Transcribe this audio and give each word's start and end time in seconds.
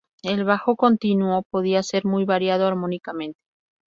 El 0.23 0.45
bajo 0.45 0.77
continuo 0.77 1.43
podía 1.47 1.83
ser 1.83 2.05
muy 2.05 2.25
variado 2.25 2.65
armónicamente. 2.65 3.37